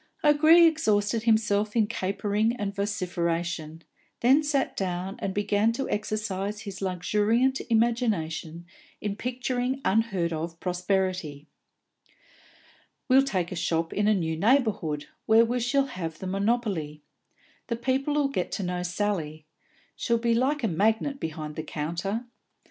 [0.23, 3.83] O'Gree exhausted himself in capering and vociferation,
[4.21, 8.65] then sat down and began to exercise his luxuriant imagination
[8.99, 11.45] in picturing unheard of prosperity.
[13.09, 17.03] "We'll take a shop in a new neighbourhood, where we shall have the monopoly.
[17.67, 19.45] The people 'll get to know Sally;
[19.95, 22.25] she'll be like a magnet behind the counter.